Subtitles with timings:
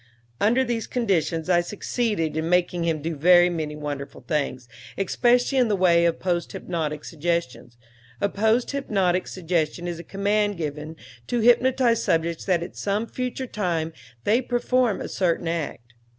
[0.39, 5.67] "'Under these conditions I succeeded in making him do very many wonderful things, especially in
[5.67, 7.77] the way of post hypnotic suggestions;
[8.19, 10.95] a post hypnotic suggestion is a command given
[11.27, 13.93] to hypnotized subjects that at some future time
[14.23, 15.93] they perform a certain act.